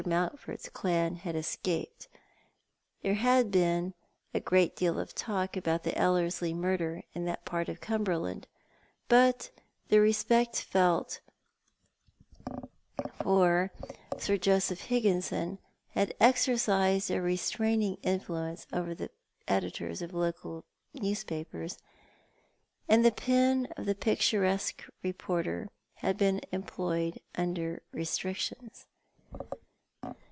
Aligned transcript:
Mountford's 0.03 0.67
clan 0.67 1.17
Iiad 1.19 1.35
escaped. 1.35 2.07
There 3.03 3.13
had 3.13 3.51
been 3.51 3.93
a 4.33 4.39
great 4.39 4.75
deal 4.75 4.97
of 4.97 5.13
talk 5.13 5.55
about 5.55 5.83
the 5.83 5.95
Ellerslie 5.95 6.55
murder 6.55 7.03
in 7.13 7.25
that 7.25 7.45
part 7.45 7.69
of 7.69 7.81
Cumberland; 7.81 8.47
but 9.07 9.51
the 9.89 9.99
respect 10.01 10.59
felt 10.59 11.19
for 13.21 13.69
1 13.69 13.69
68 13.69 13.69
Thoic 13.69 13.69
art 13.69 13.83
the 13.83 13.85
Man. 13.85 14.19
Sir 14.19 14.37
Joseph 14.37 14.81
Higginson 14.87 15.59
had 15.91 16.15
exercised 16.19 17.11
a 17.11 17.21
restraining 17.21 17.97
influence 18.01 18.65
over 18.73 18.95
the 18.95 19.11
editors 19.47 20.01
of 20.01 20.15
local 20.15 20.65
newspapers, 20.95 21.77
and 22.89 23.05
the 23.05 23.11
pen 23.11 23.67
of 23.77 23.85
the 23.85 23.93
picturesque 23.93 24.83
reporter 25.03 25.69
had 25.97 26.17
been 26.17 26.41
employed 26.51 27.19
under 27.35 27.83
restrictions. 27.91 28.87